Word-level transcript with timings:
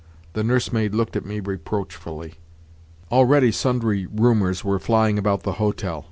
The 0.33 0.43
nursemaid 0.43 0.95
looked 0.95 1.15
at 1.15 1.27
me 1.27 1.39
reproachfully. 1.39 2.33
Already 3.11 3.51
sundry 3.51 4.07
rumours 4.07 4.65
were 4.65 4.79
flying 4.79 5.19
about 5.19 5.43
the 5.43 5.51
hotel. 5.61 5.99